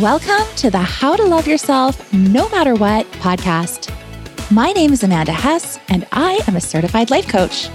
[0.00, 3.92] Welcome to the How to Love Yourself No Matter What podcast.
[4.50, 7.68] My name is Amanda Hess, and I am a certified life coach.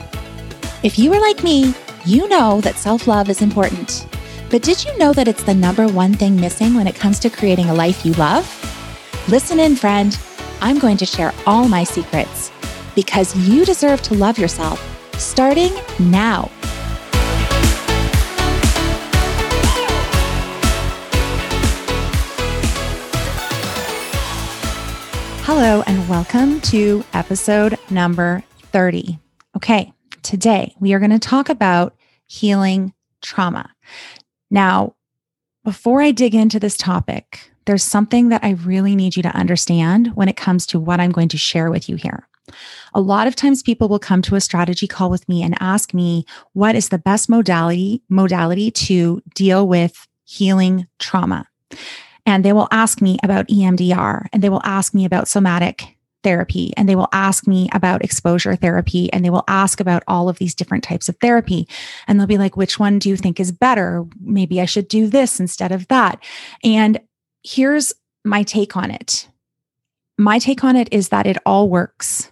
[0.81, 1.75] If you are like me,
[2.05, 4.07] you know that self love is important.
[4.49, 7.29] But did you know that it's the number one thing missing when it comes to
[7.29, 8.47] creating a life you love?
[9.29, 10.17] Listen in, friend.
[10.59, 12.51] I'm going to share all my secrets
[12.95, 14.81] because you deserve to love yourself
[15.19, 16.49] starting now.
[25.59, 29.17] Hello, and welcome to episode number 30.
[29.55, 31.95] Okay, today we are going to talk about
[32.27, 32.93] healing
[33.23, 33.73] trauma.
[34.51, 34.93] Now,
[35.63, 40.15] before I dig into this topic, there's something that I really need you to understand
[40.15, 42.27] when it comes to what I'm going to share with you here.
[42.93, 45.91] A lot of times people will come to a strategy call with me and ask
[45.91, 51.47] me what is the best modality modality to deal with healing trauma
[52.27, 56.73] and they will ask me about EMDR and they will ask me about somatic therapy
[56.75, 60.37] and they will ask me about exposure therapy and they will ask about all of
[60.37, 61.67] these different types of therapy.
[62.05, 64.05] And they'll be like which one do you think is better?
[64.19, 66.21] Maybe i should do this instead of that.
[66.65, 66.99] And
[67.43, 67.93] here's
[68.25, 69.29] my take on it.
[70.17, 72.29] My take on it is that it all works.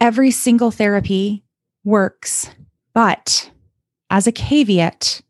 [0.00, 1.44] Every single therapy
[1.84, 2.50] works.
[2.92, 3.52] But
[4.10, 5.22] as a caveat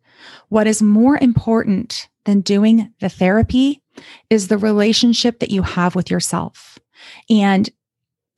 [0.48, 3.82] what is more important than doing the therapy
[4.30, 6.78] is the relationship that you have with yourself.
[7.30, 7.70] And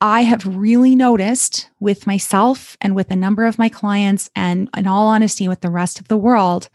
[0.01, 4.87] I have really noticed with myself and with a number of my clients, and in
[4.87, 6.69] all honesty, with the rest of the world,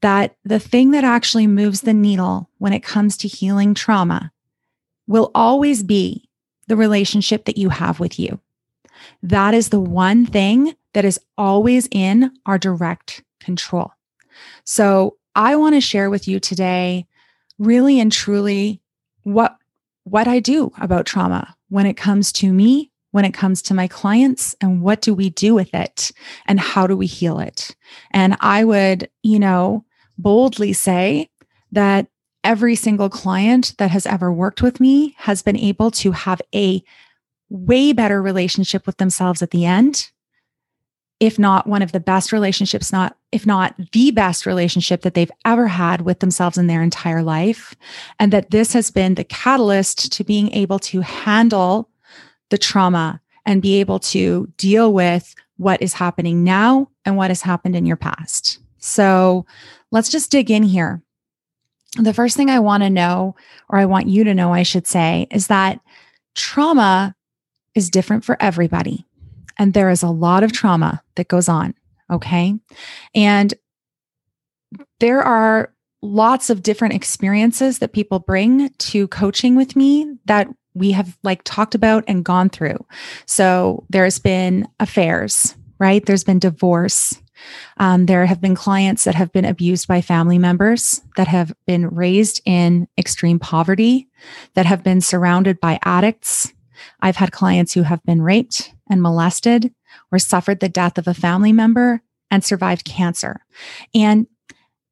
[0.00, 4.32] that the thing that actually moves the needle when it comes to healing trauma
[5.06, 6.28] will always be
[6.66, 8.40] the relationship that you have with you.
[9.22, 13.92] That is the one thing that is always in our direct control.
[14.64, 17.06] So I want to share with you today
[17.58, 18.80] really and truly
[19.22, 19.56] what
[20.04, 23.88] what I do about trauma when it comes to me, when it comes to my
[23.88, 26.12] clients, and what do we do with it
[26.46, 27.74] and how do we heal it?
[28.10, 29.84] And I would, you know,
[30.18, 31.30] boldly say
[31.72, 32.06] that
[32.44, 36.82] every single client that has ever worked with me has been able to have a
[37.48, 40.10] way better relationship with themselves at the end
[41.24, 45.30] if not one of the best relationships, not if not the best relationship that they've
[45.46, 47.74] ever had with themselves in their entire life.
[48.20, 51.88] And that this has been the catalyst to being able to handle
[52.50, 57.40] the trauma and be able to deal with what is happening now and what has
[57.40, 58.58] happened in your past.
[58.78, 59.46] So
[59.90, 61.00] let's just dig in here.
[61.96, 63.34] The first thing I want to know,
[63.70, 65.80] or I want you to know, I should say, is that
[66.34, 67.14] trauma
[67.74, 69.06] is different for everybody.
[69.58, 71.74] And there is a lot of trauma that goes on.
[72.10, 72.54] Okay.
[73.14, 73.54] And
[75.00, 75.72] there are
[76.02, 81.42] lots of different experiences that people bring to coaching with me that we have like
[81.44, 82.84] talked about and gone through.
[83.26, 86.04] So there's been affairs, right?
[86.04, 87.20] There's been divorce.
[87.78, 91.88] Um, there have been clients that have been abused by family members, that have been
[91.88, 94.08] raised in extreme poverty,
[94.54, 96.52] that have been surrounded by addicts,
[97.00, 99.72] I've had clients who have been raped and molested
[100.12, 103.40] or suffered the death of a family member and survived cancer.
[103.94, 104.26] And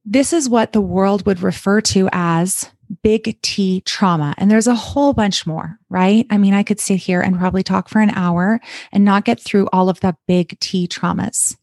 [0.04, 2.70] this is what the world would refer to as
[3.02, 4.34] big T trauma.
[4.36, 6.26] And there's a whole bunch more, right?
[6.30, 8.60] I mean, I could sit here and probably talk for an hour
[8.92, 11.56] and not get through all of the big T traumas.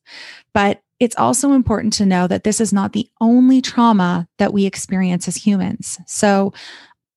[0.53, 4.65] But it's also important to know that this is not the only trauma that we
[4.65, 5.99] experience as humans.
[6.05, 6.53] So,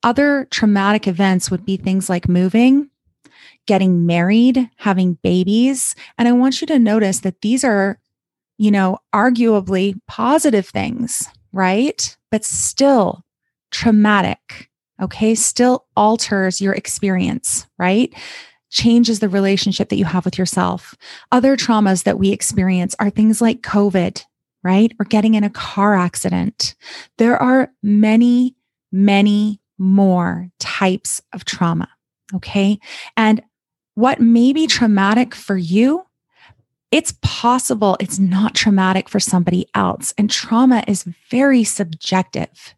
[0.05, 2.91] other traumatic events would be things like moving,
[3.67, 5.95] getting married, having babies.
[6.19, 7.99] And I want you to notice that these are,
[8.59, 12.17] you know, arguably positive things, right?
[12.31, 13.25] But still
[13.71, 14.69] traumatic.
[15.00, 15.34] Okay.
[15.34, 18.12] Still alters your experience, right?
[18.71, 20.94] Changes the relationship that you have with yourself.
[21.33, 24.25] Other traumas that we experience are things like COVID,
[24.62, 24.93] right?
[25.00, 26.75] Or getting in a car accident.
[27.19, 28.55] There are many,
[28.93, 31.88] many more types of trauma.
[32.35, 32.79] Okay.
[33.17, 33.43] And
[33.94, 36.05] what may be traumatic for you,
[36.91, 40.12] it's possible it's not traumatic for somebody else.
[40.19, 42.75] And trauma is very subjective.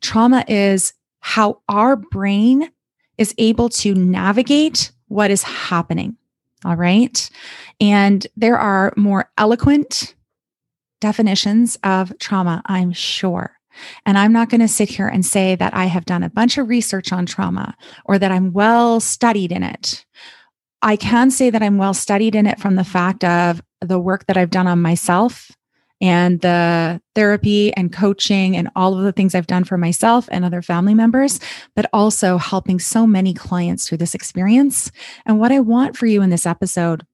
[0.00, 2.70] Trauma is how our brain
[3.16, 6.16] is able to navigate what is happening.
[6.64, 7.30] All right.
[7.80, 10.14] And there are more eloquent
[11.00, 13.52] definitions of trauma, I'm sure.
[14.06, 16.58] And I'm not going to sit here and say that I have done a bunch
[16.58, 20.04] of research on trauma or that I'm well studied in it.
[20.84, 24.26] I can say that I'm well studied in it from the fact of the work
[24.26, 25.50] that I've done on myself
[25.98, 30.44] and the therapy and coaching and all of the things I've done for myself and
[30.44, 31.40] other family members,
[31.74, 34.92] but also helping so many clients through this experience.
[35.24, 37.06] And what I want for you in this episode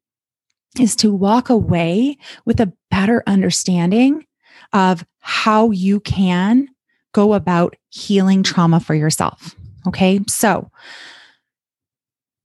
[0.80, 4.26] is to walk away with a better understanding
[4.72, 6.68] of how you can
[7.12, 9.54] go about healing trauma for yourself.
[9.86, 10.20] Okay.
[10.26, 10.72] So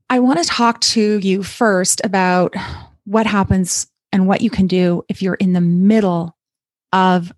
[0.09, 2.53] I want to talk to you first about
[3.05, 6.37] what happens and what you can do if you're in the middle
[6.93, 7.33] of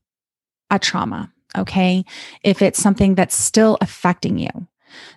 [0.69, 1.31] a trauma.
[1.57, 2.03] Okay.
[2.43, 4.67] If it's something that's still affecting you.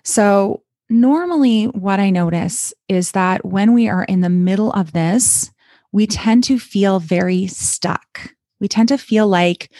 [0.03, 5.51] So, normally, what I notice is that when we are in the middle of this,
[5.91, 8.33] we tend to feel very stuck.
[8.59, 9.71] We tend to feel like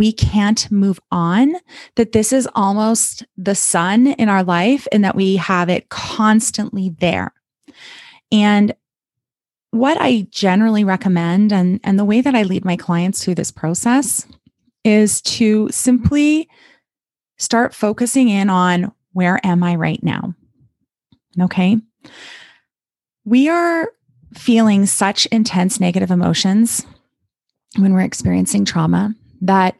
[0.00, 1.56] we can't move on,
[1.96, 6.88] that this is almost the sun in our life and that we have it constantly
[7.00, 7.34] there.
[8.32, 8.74] And
[9.72, 13.50] what I generally recommend and, and the way that I lead my clients through this
[13.50, 14.26] process
[14.84, 16.48] is to simply
[17.36, 20.34] start focusing in on where am I right now?
[21.38, 21.76] Okay.
[23.26, 23.92] We are
[24.32, 26.86] feeling such intense negative emotions
[27.76, 29.76] when we're experiencing trauma that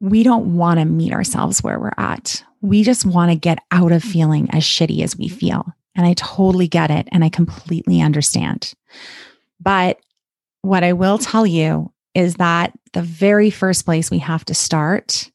[0.00, 2.44] we don't want to meet ourselves where we're at.
[2.60, 5.64] We just want to get out of feeling as shitty as we feel.
[5.94, 7.08] And I totally get it.
[7.12, 8.72] And I completely understand.
[9.60, 9.98] But
[10.62, 15.30] what I will tell you is that the very first place we have to start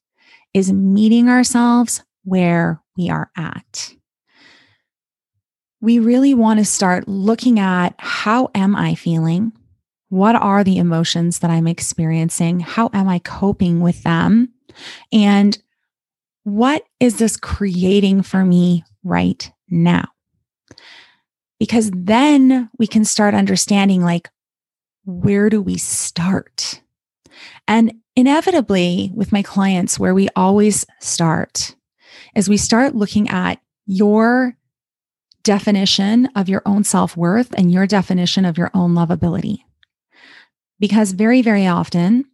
[0.53, 3.93] is meeting ourselves where we are at.
[5.79, 9.53] We really want to start looking at how am I feeling?
[10.09, 12.61] What are the emotions that I'm experiencing?
[12.61, 14.53] How am I coping with them?
[15.11, 15.57] And
[16.43, 20.05] what is this creating for me right now?
[21.59, 24.29] Because then we can start understanding like,
[25.03, 26.81] where do we start?
[27.67, 31.75] And inevitably, with my clients, where we always start
[32.35, 34.55] is we start looking at your
[35.43, 39.59] definition of your own self worth and your definition of your own lovability
[40.79, 42.25] because very, very often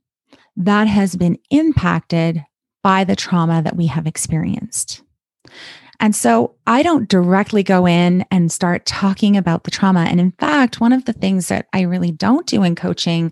[0.56, 2.44] that has been impacted
[2.82, 5.02] by the trauma that we have experienced.
[6.00, 10.02] And so I don't directly go in and start talking about the trauma.
[10.02, 13.32] And in fact, one of the things that I really don't do in coaching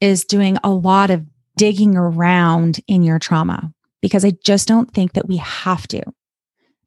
[0.00, 1.26] is doing a lot of
[1.56, 6.02] digging around in your trauma because I just don't think that we have to.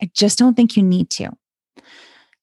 [0.01, 1.31] I just don't think you need to.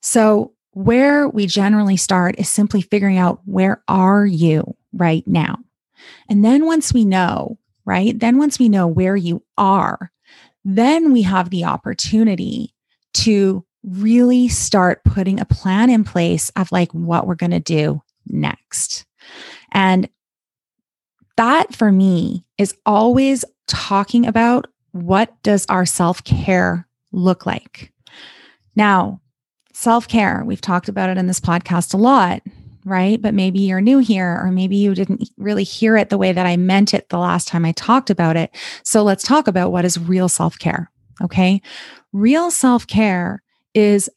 [0.01, 5.59] So where we generally start is simply figuring out where are you right now?
[6.29, 8.19] And then once we know, right?
[8.19, 10.13] Then once we know where you are,
[10.65, 12.75] then we have the opportunity
[13.15, 18.01] to really start putting a plan in place of like what we're going to do
[18.27, 19.05] next.
[19.73, 20.09] And
[21.37, 27.93] that for me is always talking about what does our self-care look like?
[28.77, 29.21] Now,
[29.73, 32.43] self care, we've talked about it in this podcast a lot,
[32.85, 33.21] right?
[33.21, 36.47] But maybe you're new here, or maybe you didn't really hear it the way that
[36.47, 38.55] I meant it the last time I talked about it.
[38.83, 40.91] So let's talk about what is real self care.
[41.23, 41.63] Okay.
[42.13, 43.43] Real self care
[43.75, 44.11] is,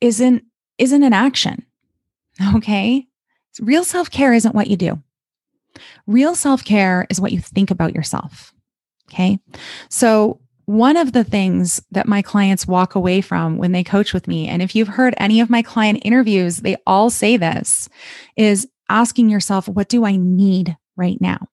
[0.00, 0.44] isn't,
[0.78, 1.64] isn't an action.
[2.54, 3.06] Okay.
[3.60, 5.02] Real self care isn't what you do.
[6.06, 8.52] Real self care is what you think about yourself.
[9.10, 9.38] Okay.
[9.88, 14.28] So one of the things that my clients walk away from when they coach with
[14.28, 17.88] me, and if you've heard any of my client interviews, they all say this
[18.36, 21.48] is asking yourself, what do I need right now?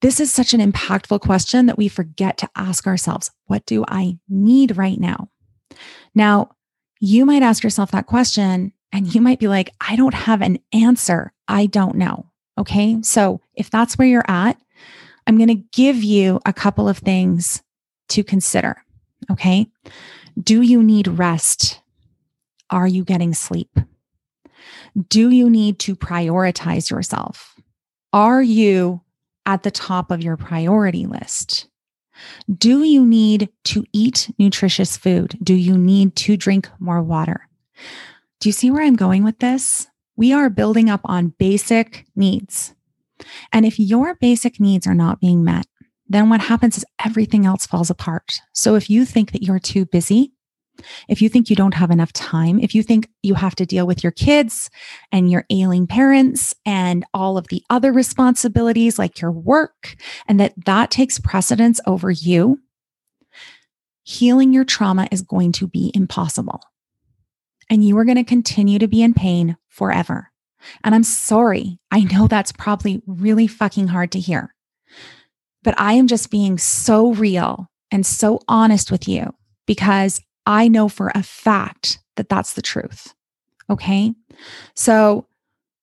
[0.00, 4.18] This is such an impactful question that we forget to ask ourselves, what do I
[4.28, 5.28] need right now?
[6.14, 6.50] Now,
[6.98, 10.58] you might ask yourself that question and you might be like, I don't have an
[10.72, 11.32] answer.
[11.46, 12.26] I don't know.
[12.58, 13.00] Okay.
[13.02, 14.60] So if that's where you're at,
[15.26, 17.62] I'm going to give you a couple of things
[18.08, 18.82] to consider.
[19.30, 19.68] Okay.
[20.42, 21.80] Do you need rest?
[22.70, 23.78] Are you getting sleep?
[25.08, 27.54] Do you need to prioritize yourself?
[28.12, 29.00] Are you
[29.46, 31.68] at the top of your priority list?
[32.52, 35.38] Do you need to eat nutritious food?
[35.42, 37.48] Do you need to drink more water?
[38.40, 39.86] Do you see where I'm going with this?
[40.16, 42.74] We are building up on basic needs.
[43.52, 45.66] And if your basic needs are not being met,
[46.08, 48.40] then what happens is everything else falls apart.
[48.52, 50.32] So if you think that you're too busy,
[51.08, 53.86] if you think you don't have enough time, if you think you have to deal
[53.86, 54.70] with your kids
[55.10, 60.54] and your ailing parents and all of the other responsibilities like your work, and that
[60.64, 62.58] that takes precedence over you,
[64.02, 66.60] healing your trauma is going to be impossible.
[67.70, 70.31] And you are going to continue to be in pain forever.
[70.84, 71.78] And I'm sorry.
[71.90, 74.54] I know that's probably really fucking hard to hear.
[75.62, 79.32] But I am just being so real and so honest with you
[79.66, 83.14] because I know for a fact that that's the truth.
[83.70, 84.14] Okay.
[84.74, 85.26] So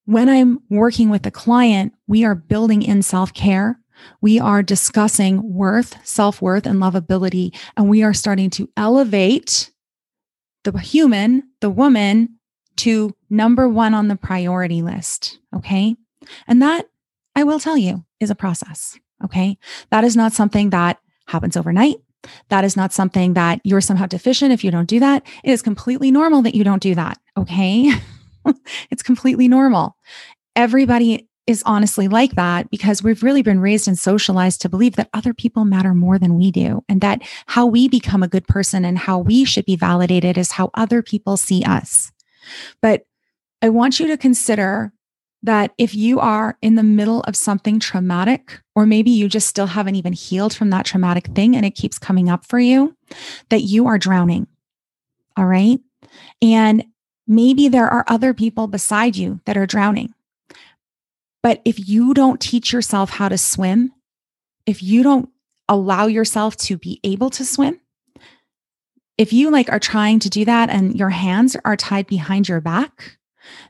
[0.06, 3.80] when I'm working with a client, we are building in self care.
[4.22, 7.56] We are discussing worth, self worth, and lovability.
[7.78, 9.72] And we are starting to elevate
[10.64, 12.39] the human, the woman,
[12.80, 15.40] to number one on the priority list.
[15.56, 15.96] Okay.
[16.48, 16.88] And that,
[17.36, 18.98] I will tell you, is a process.
[19.24, 19.58] Okay.
[19.92, 21.98] That is not something that happens overnight.
[22.50, 25.26] That is not something that you're somehow deficient if you don't do that.
[25.44, 27.18] It is completely normal that you don't do that.
[27.38, 27.92] Okay.
[28.92, 29.96] it's completely normal.
[30.56, 35.10] Everybody is honestly like that because we've really been raised and socialized to believe that
[35.14, 38.86] other people matter more than we do and that how we become a good person
[38.86, 42.12] and how we should be validated is how other people see us.
[42.82, 43.06] But
[43.62, 44.94] I want you to consider
[45.44, 49.68] that if you are in the middle of something traumatic, or maybe you just still
[49.68, 52.96] haven't even healed from that traumatic thing and it keeps coming up for you,
[53.50, 54.48] that you are drowning.
[55.38, 55.80] All right.
[56.42, 56.86] And
[57.28, 60.14] maybe there are other people beside you that are drowning.
[61.42, 63.94] But if you don't teach yourself how to swim,
[64.66, 65.30] if you don't
[65.70, 67.80] allow yourself to be able to swim,
[69.20, 72.62] if you like are trying to do that and your hands are tied behind your
[72.62, 73.18] back,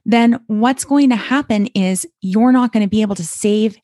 [0.06, 3.76] then what's going to happen is you're not going to be able to save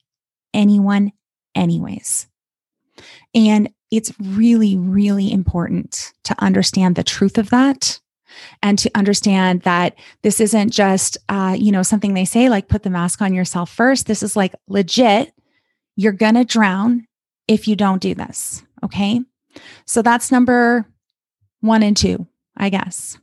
[0.53, 1.11] anyone,
[1.55, 2.27] anyways.
[3.33, 7.99] And it's really, really important to understand the truth of that
[8.61, 12.83] and to understand that this isn't just, uh, you know, something they say like put
[12.83, 14.05] the mask on yourself first.
[14.05, 15.33] This is like legit.
[15.95, 17.07] You're going to drown
[17.47, 18.63] if you don't do this.
[18.83, 19.21] Okay.
[19.87, 20.85] So that's number
[21.61, 23.17] one and two, I guess.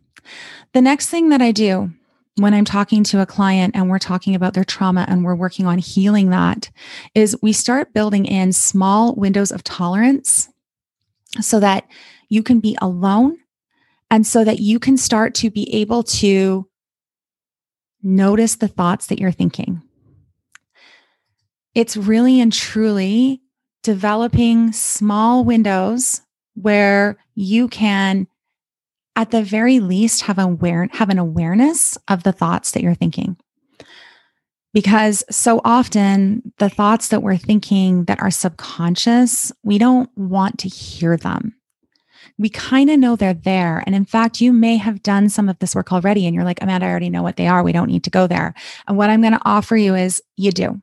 [0.73, 1.93] The next thing that I do
[2.37, 5.67] when I'm talking to a client and we're talking about their trauma and we're working
[5.67, 6.71] on healing that
[7.15, 10.49] is we start building in small windows of tolerance
[11.41, 11.87] so that
[12.29, 13.39] you can be alone
[14.11, 16.69] and so that you can start to be able to
[18.03, 19.83] notice the thoughts that you're thinking.
[21.75, 23.43] It's really and truly
[23.83, 26.23] developing small windows
[26.55, 28.27] where you can
[29.17, 33.37] at the very least have aware have an awareness of the thoughts that you're thinking.
[34.73, 40.69] Because so often the thoughts that we're thinking that are subconscious we don't want to
[40.69, 41.55] hear them.
[42.39, 45.59] We kind of know they're there and in fact you may have done some of
[45.59, 47.63] this work already and you're like amanda i already know what they are.
[47.63, 48.55] We don't need to go there.
[48.89, 50.81] And what i'm going to offer you is you do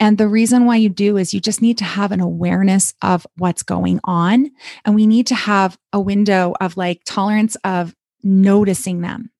[0.00, 3.26] and the reason why you do is you just need to have an awareness of
[3.36, 4.50] what's going on.
[4.84, 9.30] And we need to have a window of like tolerance of noticing them.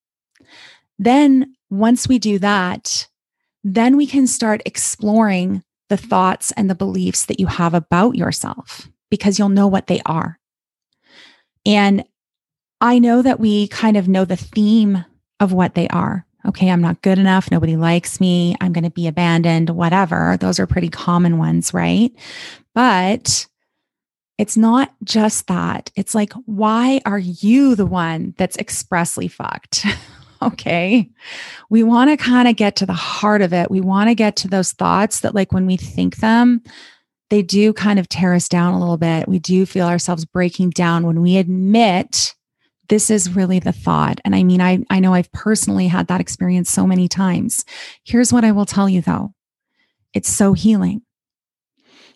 [0.99, 3.09] Then, once we do that,
[3.63, 8.89] then we can start exploring the thoughts and the beliefs that you have about yourself
[9.11, 10.39] because you'll know what they are.
[11.65, 12.05] And
[12.81, 15.05] I know that we kind of know the theme
[15.41, 17.51] of what they are okay, I'm not good enough.
[17.51, 18.55] Nobody likes me.
[18.61, 20.37] I'm going to be abandoned, whatever.
[20.39, 22.13] Those are pretty common ones, right?
[22.75, 23.47] But
[24.39, 25.91] it's not just that.
[25.97, 29.85] It's like, why are you the one that's expressly fucked?
[30.43, 31.11] okay.
[31.71, 33.71] We want to kind of get to the heart of it.
[33.71, 36.63] We want to get to those thoughts that, like, when we think them,
[37.31, 39.29] they do kind of tear us down a little bit.
[39.29, 42.35] We do feel ourselves breaking down when we admit
[42.89, 44.21] this is really the thought.
[44.25, 47.65] And I mean, I, I know I've personally had that experience so many times.
[48.05, 49.35] Here's what I will tell you though
[50.15, 51.03] it's so healing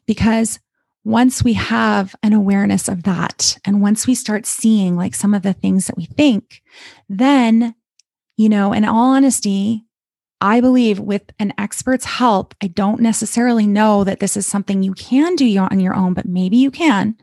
[0.06, 0.58] because
[1.04, 5.42] once we have an awareness of that, and once we start seeing like some of
[5.42, 6.62] the things that we think,
[7.08, 7.74] then,
[8.36, 9.84] you know, in all honesty,
[10.40, 14.94] I believe with an expert's help, I don't necessarily know that this is something you
[14.94, 17.16] can do on your own, but maybe you can.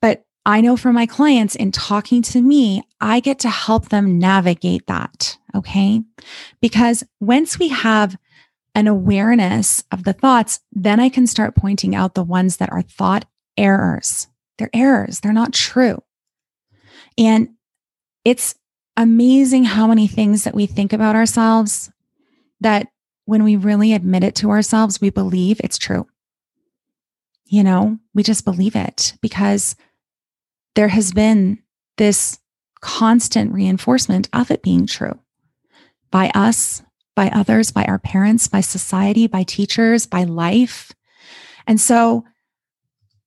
[0.00, 4.18] But I know for my clients in talking to me, I get to help them
[4.18, 5.36] navigate that.
[5.54, 6.02] Okay.
[6.60, 8.16] Because once we have
[8.74, 12.82] an awareness of the thoughts, then I can start pointing out the ones that are
[12.82, 14.28] thought errors.
[14.58, 16.02] They're errors, they're not true.
[17.18, 17.50] And
[18.24, 18.54] it's
[18.96, 21.90] amazing how many things that we think about ourselves
[22.60, 22.88] that
[23.24, 26.06] when we really admit it to ourselves, we believe it's true.
[27.46, 29.76] You know, we just believe it because
[30.74, 31.58] there has been
[31.96, 32.38] this
[32.80, 35.18] constant reinforcement of it being true
[36.10, 36.82] by us,
[37.14, 40.92] by others, by our parents, by society, by teachers, by life.
[41.66, 42.24] And so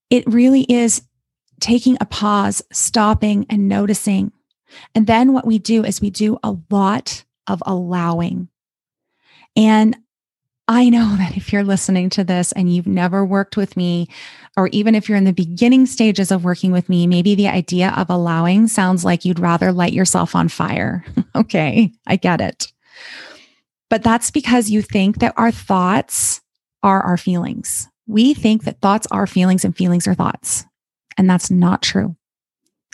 [0.09, 1.03] it really is
[1.59, 4.31] taking a pause, stopping and noticing.
[4.95, 8.49] And then what we do is we do a lot of allowing.
[9.55, 9.95] And
[10.67, 14.07] I know that if you're listening to this and you've never worked with me,
[14.55, 17.93] or even if you're in the beginning stages of working with me, maybe the idea
[17.97, 21.03] of allowing sounds like you'd rather light yourself on fire.
[21.35, 22.71] okay, I get it.
[23.89, 26.41] But that's because you think that our thoughts
[26.81, 27.89] are our feelings.
[28.07, 30.65] We think that thoughts are feelings and feelings are thoughts.
[31.17, 32.15] And that's not true.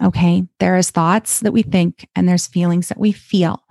[0.01, 0.47] Okay.
[0.59, 3.63] There is thoughts that we think and there's feelings that we feel.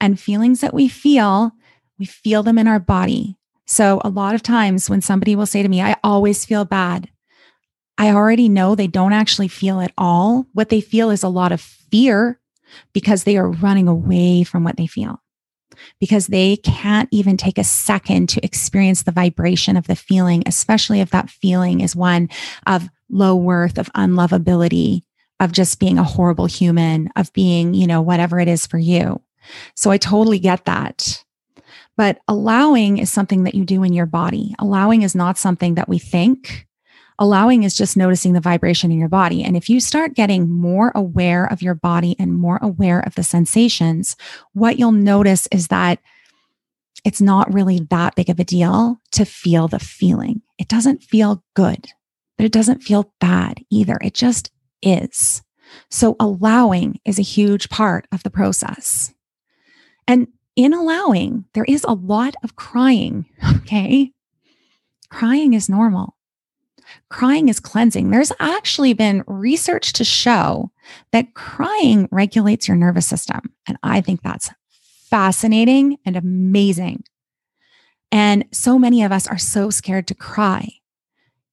[0.00, 1.52] And feelings that we feel,
[1.98, 3.36] we feel them in our body.
[3.66, 7.10] So a lot of times when somebody will say to me, I always feel bad,
[7.98, 10.46] I already know they don't actually feel at all.
[10.52, 12.38] What they feel is a lot of fear
[12.92, 15.20] because they are running away from what they feel
[16.00, 21.00] because they can't even take a second to experience the vibration of the feeling, especially
[21.00, 22.28] if that feeling is one
[22.66, 25.02] of low worth, of unlovability,
[25.40, 29.20] of just being a horrible human, of being, you know, whatever it is for you.
[29.74, 31.24] So I totally get that.
[31.96, 34.54] But allowing is something that you do in your body.
[34.58, 36.66] Allowing is not something that we think.
[37.18, 39.42] Allowing is just noticing the vibration in your body.
[39.42, 43.22] And if you start getting more aware of your body and more aware of the
[43.22, 44.16] sensations,
[44.52, 45.98] what you'll notice is that
[47.04, 50.42] it's not really that big of a deal to feel the feeling.
[50.58, 51.86] It doesn't feel good,
[52.36, 53.96] but it doesn't feel bad either.
[54.02, 54.50] It just
[54.82, 55.42] is.
[55.90, 59.14] So allowing is a huge part of the process.
[60.06, 63.26] And in allowing, there is a lot of crying.
[63.66, 64.12] Okay.
[65.10, 66.16] Crying is normal.
[67.08, 68.10] Crying is cleansing.
[68.10, 70.70] There's actually been research to show
[71.10, 73.52] that crying regulates your nervous system.
[73.66, 74.50] And I think that's
[75.10, 77.02] fascinating and amazing.
[78.12, 80.68] And so many of us are so scared to cry.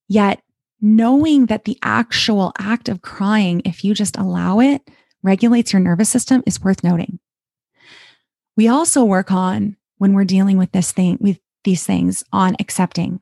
[0.08, 0.42] Yet,
[0.82, 4.82] knowing that the actual act of crying, if you just allow it,
[5.24, 7.20] regulates your nervous system is worth noting.
[8.56, 13.22] We also work on when we're dealing with this thing, with these things, on accepting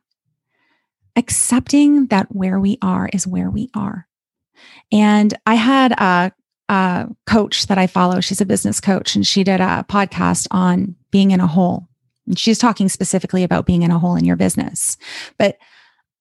[1.16, 4.08] accepting that where we are is where we are.
[4.92, 6.32] And I had a,
[6.70, 8.22] a, coach that I follow.
[8.22, 11.88] She's a business coach, and she did a podcast on being in a hole.
[12.28, 14.98] And she's talking specifically about being in a hole in your business.
[15.38, 15.58] But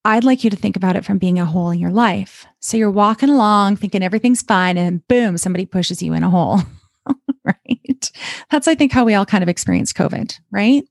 [0.05, 2.46] I'd like you to think about it from being a hole in your life.
[2.59, 6.61] So you're walking along thinking everything's fine, and boom, somebody pushes you in a hole.
[7.45, 8.11] right?
[8.51, 10.85] That's, I think, how we all kind of experience COVID, right?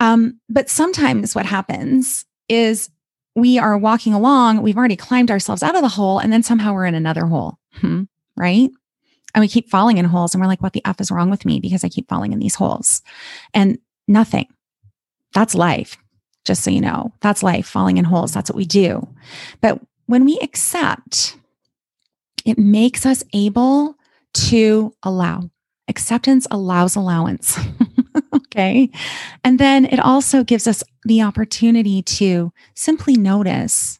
[0.00, 2.90] Um, but sometimes what happens is
[3.34, 6.72] we are walking along, we've already climbed ourselves out of the hole, and then somehow
[6.72, 8.04] we're in another hole, hmm,
[8.36, 8.70] right?
[9.34, 11.44] And we keep falling in holes, and we're like, what the F is wrong with
[11.44, 13.02] me because I keep falling in these holes?
[13.54, 13.78] And
[14.08, 14.48] nothing.
[15.32, 15.96] That's life,
[16.44, 17.12] just so you know.
[17.20, 18.32] That's life, falling in holes.
[18.32, 19.06] That's what we do.
[19.60, 21.36] But when we accept,
[22.44, 23.94] it makes us able
[24.34, 25.50] to allow.
[25.88, 27.58] Acceptance allows allowance.
[28.34, 28.90] okay.
[29.42, 33.98] And then it also gives us the opportunity to simply notice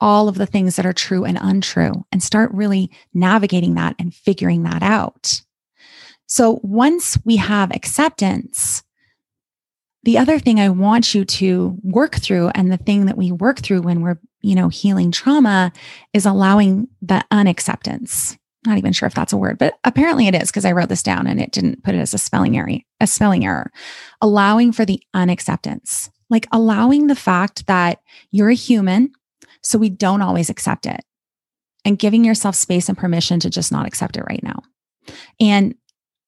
[0.00, 4.14] all of the things that are true and untrue and start really navigating that and
[4.14, 5.42] figuring that out.
[6.26, 8.82] So once we have acceptance,
[10.02, 13.60] the other thing I want you to work through and the thing that we work
[13.60, 15.72] through when we're, you know, healing trauma
[16.12, 20.50] is allowing the unacceptance not even sure if that's a word, but apparently it is
[20.50, 23.06] because I wrote this down and it didn't put it as a spelling error, a
[23.06, 23.70] spelling error.
[24.20, 28.00] Allowing for the unacceptance, like allowing the fact that
[28.30, 29.12] you're a human,
[29.62, 31.04] so we don't always accept it,
[31.84, 34.62] and giving yourself space and permission to just not accept it right now.
[35.40, 35.74] And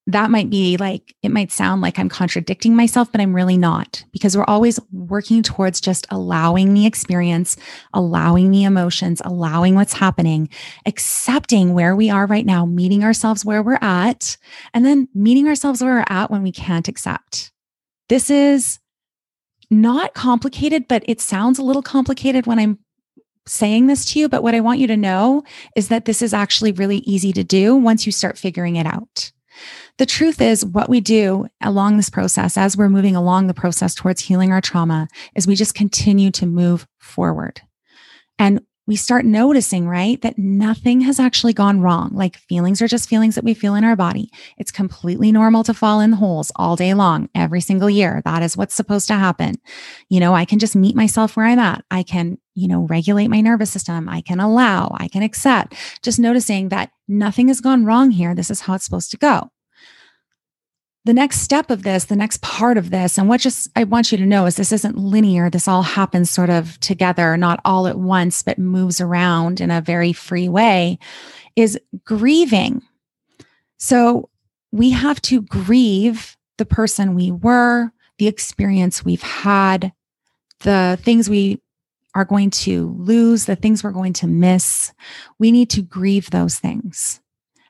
[0.08, 4.04] that might be like, it might sound like I'm contradicting myself, but I'm really not
[4.12, 7.56] because we're always working towards just allowing the experience,
[7.92, 10.48] allowing the emotions, allowing what's happening,
[10.86, 14.36] accepting where we are right now, meeting ourselves where we're at,
[14.72, 17.50] and then meeting ourselves where we're at when we can't accept.
[18.08, 18.78] This is
[19.72, 22.78] not complicated, but it sounds a little complicated when I'm
[23.48, 24.28] saying this to you.
[24.28, 25.42] But what I want you to know
[25.74, 29.32] is that this is actually really easy to do once you start figuring it out.
[29.98, 33.94] The truth is, what we do along this process, as we're moving along the process
[33.94, 37.60] towards healing our trauma, is we just continue to move forward.
[38.38, 42.10] And we start noticing, right, that nothing has actually gone wrong.
[42.12, 44.30] Like feelings are just feelings that we feel in our body.
[44.58, 48.22] It's completely normal to fall in holes all day long, every single year.
[48.24, 49.56] That is what's supposed to happen.
[50.08, 51.84] You know, I can just meet myself where I'm at.
[51.90, 54.08] I can, you know, regulate my nervous system.
[54.08, 58.34] I can allow, I can accept, just noticing that nothing has gone wrong here.
[58.34, 59.50] This is how it's supposed to go
[61.06, 64.10] the next step of this, the next part of this, and what just I want
[64.10, 65.48] you to know is this isn't linear.
[65.48, 69.80] This all happens sort of together, not all at once, but moves around in a
[69.80, 70.98] very free way,
[71.54, 72.82] is grieving.
[73.78, 74.30] So
[74.72, 79.92] we have to grieve the person we were, the experience we've had,
[80.60, 81.62] the things we
[82.16, 84.92] are going to lose, the things we're going to miss.
[85.38, 87.20] We need to grieve those things.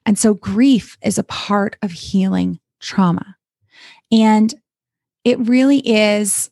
[0.07, 3.36] And so grief is a part of healing trauma.
[4.10, 4.54] And
[5.24, 6.50] it really is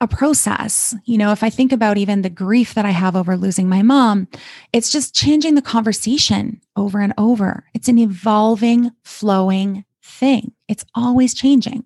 [0.00, 0.94] a process.
[1.04, 3.82] You know, if I think about even the grief that I have over losing my
[3.82, 4.28] mom,
[4.72, 7.64] it's just changing the conversation over and over.
[7.74, 10.52] It's an evolving, flowing thing.
[10.68, 11.84] It's always changing.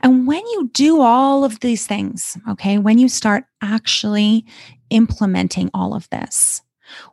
[0.00, 4.44] And when you do all of these things, okay, when you start actually
[4.90, 6.62] implementing all of this,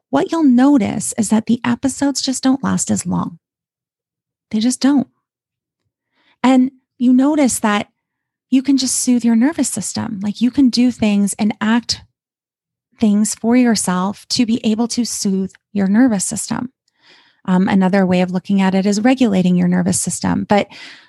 [0.10, 3.39] what you'll notice is that the episodes just don't last as long.
[4.51, 5.07] They just don't.
[6.43, 7.89] And you notice that
[8.49, 10.19] you can just soothe your nervous system.
[10.21, 12.03] Like you can do things and act
[12.99, 16.71] things for yourself to be able to soothe your nervous system.
[17.45, 20.45] Um, another way of looking at it is regulating your nervous system.
[20.45, 20.67] But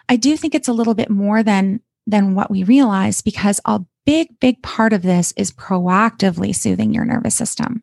[0.09, 3.83] I do think it's a little bit more than than what we realize because a
[4.07, 7.83] big, big part of this is proactively soothing your nervous system.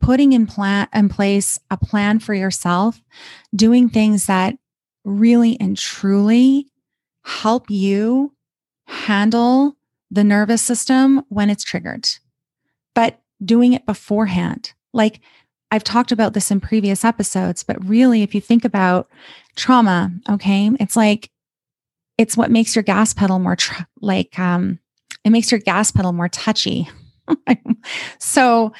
[0.00, 3.02] Putting in plan in place a plan for yourself,
[3.54, 4.56] doing things that
[5.04, 6.66] really and truly
[7.24, 8.34] help you
[8.86, 9.76] handle
[10.10, 12.08] the nervous system when it's triggered,
[12.94, 14.72] but doing it beforehand.
[14.92, 15.20] Like
[15.70, 19.08] I've talked about this in previous episodes, but really, if you think about
[19.56, 21.30] trauma, okay, it's like
[22.16, 24.78] it's what makes your gas pedal more tr- like um,
[25.24, 26.88] it makes your gas pedal more touchy.
[28.18, 28.72] so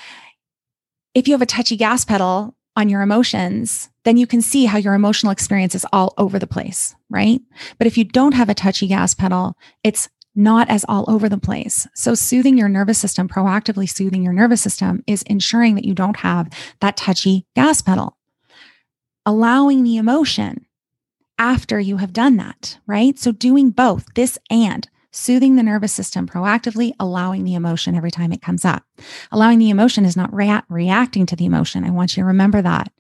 [1.19, 4.79] if you have a touchy gas pedal on your emotions, then you can see how
[4.79, 7.41] your emotional experience is all over the place, right?
[7.77, 11.37] But if you don't have a touchy gas pedal, it's not as all over the
[11.37, 11.89] place.
[11.93, 16.19] So, soothing your nervous system, proactively soothing your nervous system, is ensuring that you don't
[16.19, 16.49] have
[16.81, 18.17] that touchy gas pedal.
[19.27, 20.67] Allowing the emotion
[21.37, 23.19] after you have done that, right?
[23.19, 28.33] So, doing both this and soothing the nervous system proactively, allowing the emotion every time
[28.33, 28.85] it comes up.
[29.31, 31.85] Allowing the emotion is not rea- reacting to the emotion.
[31.85, 32.91] I want you to remember that.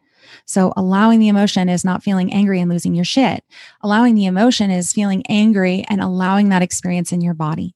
[0.44, 3.44] So allowing the emotion is not feeling angry and losing your shit.
[3.80, 7.74] Allowing the emotion is feeling angry and allowing that experience in your body.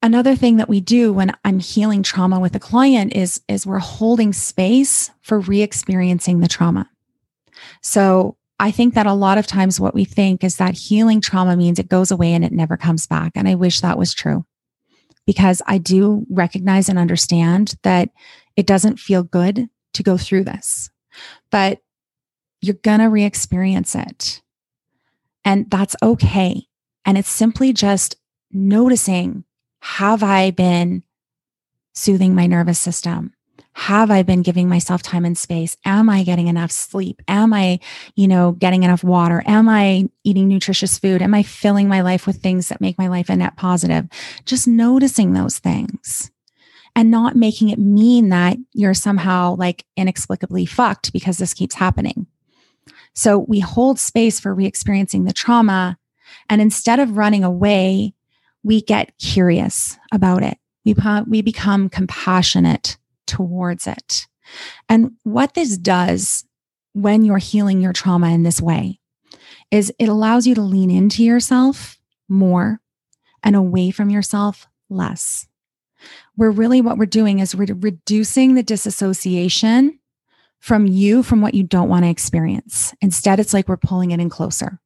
[0.00, 3.78] Another thing that we do when I'm healing trauma with a client is, is we're
[3.80, 6.88] holding space for re-experiencing the trauma.
[7.82, 11.56] So I think that a lot of times what we think is that healing trauma
[11.56, 13.32] means it goes away and it never comes back.
[13.34, 14.44] And I wish that was true
[15.26, 18.10] because I do recognize and understand that
[18.56, 20.90] it doesn't feel good to go through this,
[21.50, 21.80] but
[22.60, 24.42] you're going to re experience it.
[25.44, 26.66] And that's okay.
[27.04, 28.16] And it's simply just
[28.50, 29.44] noticing
[29.80, 31.04] have I been
[31.94, 33.32] soothing my nervous system?
[33.78, 35.76] Have I been giving myself time and space?
[35.84, 37.22] Am I getting enough sleep?
[37.28, 37.78] Am I,
[38.16, 39.40] you know, getting enough water?
[39.46, 41.22] Am I eating nutritious food?
[41.22, 44.08] Am I filling my life with things that make my life a net positive?
[44.44, 46.32] Just noticing those things
[46.96, 52.26] and not making it mean that you're somehow like inexplicably fucked because this keeps happening.
[53.14, 55.98] So we hold space for re experiencing the trauma.
[56.50, 58.12] And instead of running away,
[58.64, 60.58] we get curious about it.
[60.84, 60.96] We,
[61.28, 64.26] we become compassionate towards it.
[64.88, 66.44] And what this does
[66.94, 68.98] when you're healing your trauma in this way
[69.70, 72.80] is it allows you to lean into yourself more
[73.44, 75.46] and away from yourself less
[76.36, 79.98] We're really what we're doing is we're reducing the disassociation
[80.60, 82.94] from you from what you don't want to experience.
[83.00, 84.80] Instead, it's like we're pulling it in closer.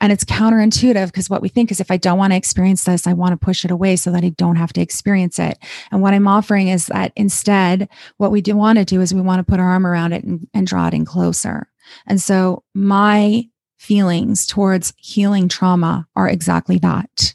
[0.00, 3.06] And it's counterintuitive because what we think is if I don't want to experience this,
[3.06, 5.58] I want to push it away so that I don't have to experience it.
[5.90, 9.20] And what I'm offering is that instead, what we do want to do is we
[9.20, 11.68] want to put our arm around it and, and draw it in closer.
[12.06, 17.34] And so my feelings towards healing trauma are exactly that.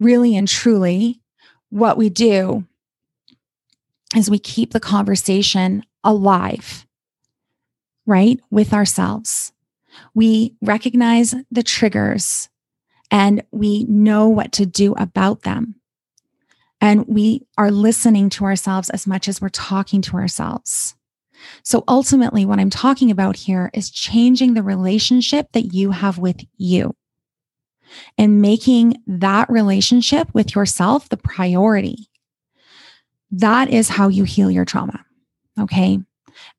[0.00, 1.20] Really and truly,
[1.70, 2.66] what we do
[4.14, 6.86] is we keep the conversation alive,
[8.06, 8.40] right?
[8.50, 9.52] With ourselves.
[10.14, 12.48] We recognize the triggers
[13.10, 15.76] and we know what to do about them.
[16.80, 20.94] And we are listening to ourselves as much as we're talking to ourselves.
[21.62, 26.40] So ultimately, what I'm talking about here is changing the relationship that you have with
[26.56, 26.94] you
[28.18, 32.08] and making that relationship with yourself the priority.
[33.30, 35.04] That is how you heal your trauma.
[35.58, 35.98] Okay.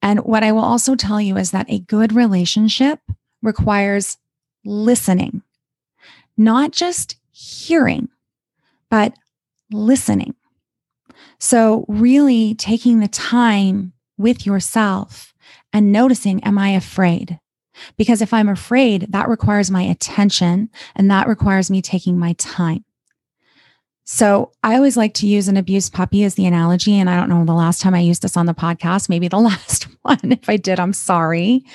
[0.02, 3.00] And what I will also tell you is that a good relationship
[3.41, 4.17] requires
[4.65, 5.41] listening,
[6.38, 8.10] not just hearing,
[8.89, 9.13] but
[9.71, 10.36] listening.
[11.39, 15.34] So, really taking the time with yourself
[15.71, 17.39] and noticing, am I afraid?
[17.95, 22.84] Because if I'm afraid, that requires my attention and that requires me taking my time.
[24.10, 26.97] So I always like to use an abused puppy as the analogy.
[26.97, 29.38] And I don't know the last time I used this on the podcast, maybe the
[29.39, 30.32] last one.
[30.32, 31.65] If I did, I'm sorry.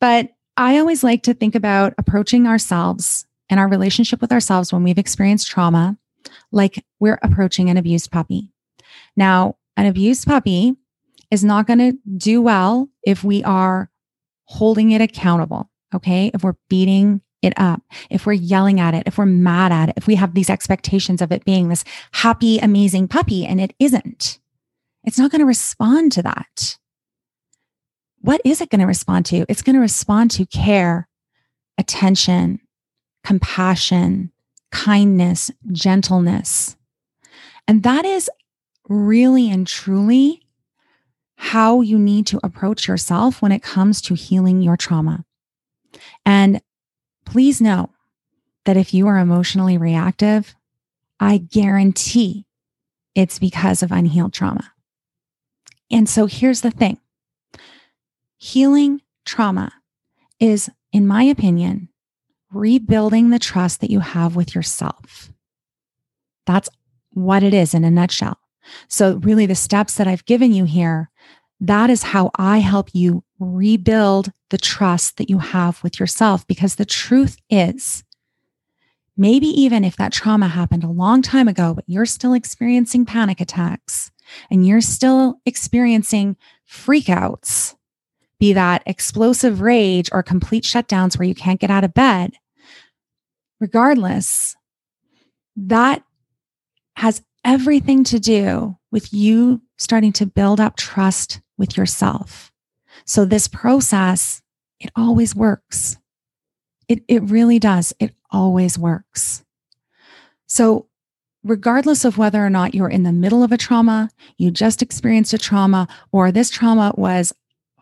[0.00, 4.82] But I always like to think about approaching ourselves and our relationship with ourselves when
[4.82, 5.96] we've experienced trauma
[6.50, 8.50] like we're approaching an abused puppy.
[9.16, 10.74] Now, an abused puppy
[11.30, 13.90] is not going to do well if we are
[14.44, 15.68] holding it accountable.
[15.94, 16.30] Okay.
[16.34, 19.94] If we're beating it up, if we're yelling at it, if we're mad at it,
[19.96, 24.38] if we have these expectations of it being this happy, amazing puppy and it isn't,
[25.04, 26.78] it's not going to respond to that.
[28.26, 29.46] What is it going to respond to?
[29.48, 31.06] It's going to respond to care,
[31.78, 32.58] attention,
[33.22, 34.32] compassion,
[34.72, 36.76] kindness, gentleness.
[37.68, 38.28] And that is
[38.88, 40.42] really and truly
[41.36, 45.24] how you need to approach yourself when it comes to healing your trauma.
[46.24, 46.60] And
[47.26, 47.90] please know
[48.64, 50.56] that if you are emotionally reactive,
[51.20, 52.44] I guarantee
[53.14, 54.72] it's because of unhealed trauma.
[55.92, 56.98] And so here's the thing
[58.36, 59.72] healing trauma
[60.38, 61.88] is, in my opinion,
[62.52, 65.32] rebuilding the trust that you have with yourself.
[66.46, 66.68] That's
[67.12, 68.38] what it is in a nutshell.
[68.88, 71.10] So, really, the steps that I've given you here,
[71.60, 76.46] that is how I help you rebuild the trust that you have with yourself.
[76.46, 78.04] Because the truth is,
[79.16, 83.40] maybe even if that trauma happened a long time ago, but you're still experiencing panic
[83.40, 84.10] attacks
[84.50, 86.36] and you're still experiencing
[86.68, 87.75] freakouts,
[88.38, 92.32] be that explosive rage or complete shutdowns where you can't get out of bed,
[93.60, 94.56] regardless,
[95.56, 96.02] that
[96.96, 102.52] has everything to do with you starting to build up trust with yourself.
[103.04, 104.42] So this process,
[104.80, 105.96] it always works.
[106.88, 107.92] It, it really does.
[107.98, 109.44] It always works.
[110.46, 110.86] So
[111.44, 115.32] regardless of whether or not you're in the middle of a trauma, you just experienced
[115.32, 117.32] a trauma, or this trauma was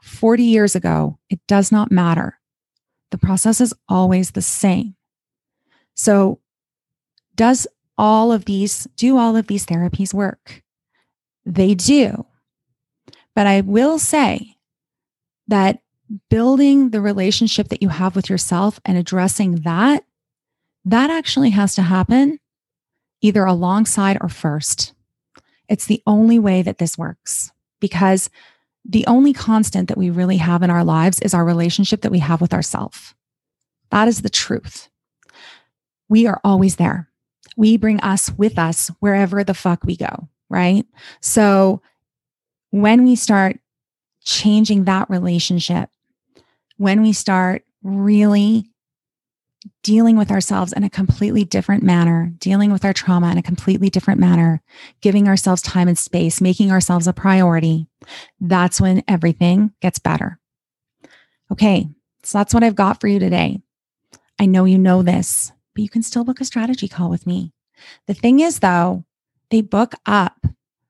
[0.04, 2.38] 40 years ago, it does not matter.
[3.10, 4.96] The process is always the same.
[5.94, 6.40] So,
[7.34, 10.62] does all of these, do all of these therapies work?
[11.46, 12.26] They do.
[13.34, 14.56] But I will say
[15.48, 15.80] that
[16.28, 20.04] building the relationship that you have with yourself and addressing that,
[20.84, 22.38] that actually has to happen
[23.22, 24.92] either alongside or first.
[25.68, 28.28] It's the only way that this works because
[28.84, 32.18] the only constant that we really have in our lives is our relationship that we
[32.18, 33.14] have with ourselves.
[33.90, 34.88] That is the truth.
[36.08, 37.08] We are always there.
[37.56, 40.84] We bring us with us wherever the fuck we go, right?
[41.20, 41.80] So
[42.70, 43.58] when we start
[44.24, 45.88] changing that relationship,
[46.76, 48.70] when we start really
[49.82, 53.88] dealing with ourselves in a completely different manner, dealing with our trauma in a completely
[53.88, 54.62] different manner,
[55.00, 57.86] giving ourselves time and space, making ourselves a priority,
[58.40, 60.38] that's when everything gets better.
[61.50, 61.88] Okay,
[62.22, 63.60] so that's what I've got for you today.
[64.38, 67.52] I know you know this, but you can still book a strategy call with me.
[68.06, 69.04] The thing is, though,
[69.50, 70.46] they book up.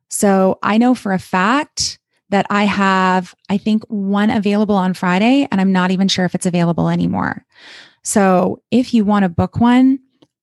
[0.08, 1.98] So I know for a fact
[2.30, 6.34] that I have, I think, one available on Friday, and I'm not even sure if
[6.34, 7.44] it's available anymore.
[8.02, 9.98] So if you want to book one,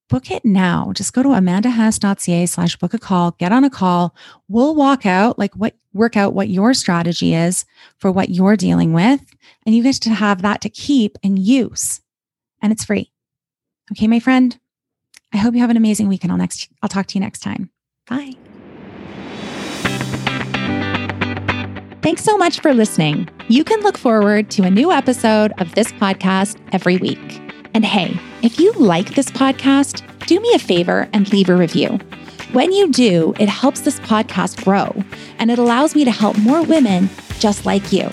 [0.10, 0.92] book it now.
[0.94, 4.16] Just go to amandahess.ca slash book a call, get on a call.
[4.48, 7.66] We'll walk out, like what, work out what your strategy is
[7.98, 9.22] for what you're dealing with.
[9.66, 12.02] And you get to have that to keep and use.
[12.62, 13.12] And it's free.
[13.92, 14.58] Okay, my friend.
[15.34, 17.40] I hope you have an amazing week and I'll next, I'll talk to you next
[17.40, 17.70] time.
[18.08, 18.34] Bye.
[22.02, 23.30] Thanks so much for listening.
[23.48, 27.42] You can look forward to a new episode of this podcast every week.
[27.74, 32.00] And hey, if you like this podcast, do me a favor and leave a review.
[32.54, 34.94] When you do, it helps this podcast grow
[35.40, 37.10] and it allows me to help more women
[37.40, 38.10] just like you.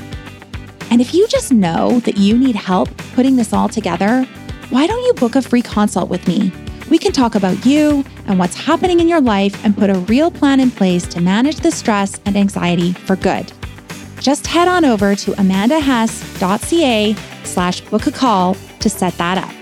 [0.93, 4.23] And if you just know that you need help putting this all together,
[4.71, 6.53] why don't you book a free consult with me?
[6.89, 10.31] We can talk about you and what's happening in your life and put a real
[10.31, 13.53] plan in place to manage the stress and anxiety for good.
[14.21, 19.58] Just head on over to amandahess.ca slash book a call to set that up.